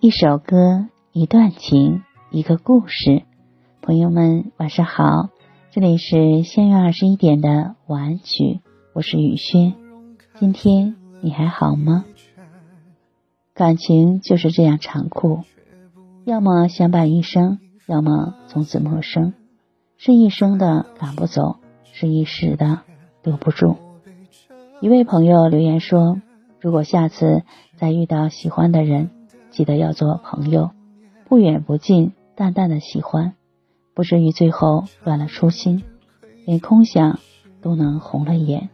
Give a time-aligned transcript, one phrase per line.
[0.00, 3.22] 一首歌，一段情，一个故事。
[3.80, 5.30] 朋友们，晚上好，
[5.70, 8.60] 这里是相约二十一点的晚曲，
[8.92, 9.74] 我是雨轩。
[10.38, 12.04] 今天你还好吗？
[13.54, 15.40] 感情就是这样残酷，
[16.24, 19.34] 要么相伴一生，要么从此陌生。
[19.96, 21.56] 是一生的赶不走，
[21.92, 22.80] 是一时的
[23.22, 23.76] 留不住。
[24.82, 26.20] 一位朋友留言说
[26.58, 27.44] ：“如果下次
[27.76, 29.10] 再遇到喜欢的人。”
[29.48, 30.72] 记得要做朋友，
[31.28, 33.34] 不远不近，淡淡的喜欢，
[33.94, 35.84] 不至于最后乱了初心，
[36.46, 37.20] 连空想
[37.60, 38.70] 都能红了眼，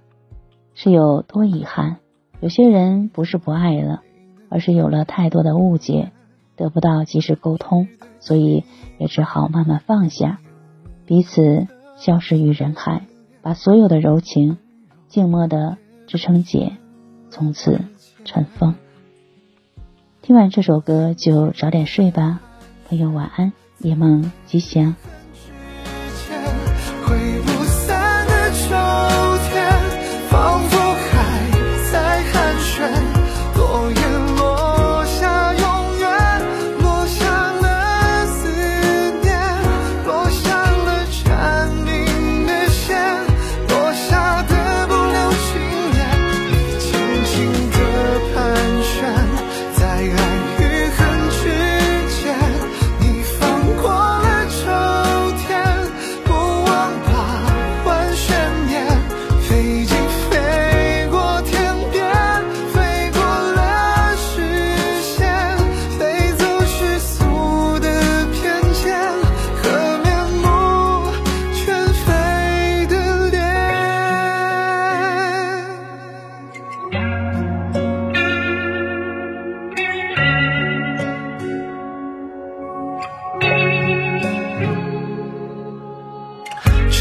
[0.73, 1.98] 是有多遗憾？
[2.41, 4.00] 有些人不是不爱了，
[4.48, 6.11] 而是有了太多的误解，
[6.56, 7.86] 得不到及时沟通，
[8.19, 8.64] 所以
[8.98, 10.38] 也只好慢慢放下，
[11.05, 11.66] 彼此
[11.98, 13.02] 消失于人海，
[13.42, 14.56] 把所有的柔情
[15.06, 15.77] 静默的
[16.09, 16.73] 支撑姐，
[17.30, 17.83] 从此
[18.25, 18.75] 尘封。
[20.23, 22.41] 听完这首歌就早点睡吧，
[22.89, 24.97] 朋友晚安，夜梦吉祥。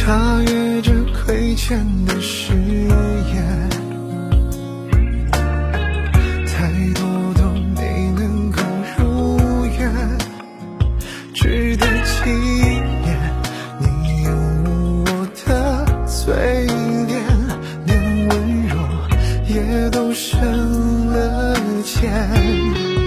[0.08, 3.70] 跨越着亏欠的誓言，
[6.48, 7.04] 太多
[7.36, 8.62] 都没能够
[8.98, 9.92] 如愿，
[11.34, 13.20] 值得纪念。
[13.82, 14.32] 你有
[15.04, 16.34] 我的嘴
[17.06, 17.22] 脸，
[17.86, 18.78] 连温柔
[19.46, 20.40] 也都深
[21.08, 21.54] 了
[21.84, 23.07] 浅。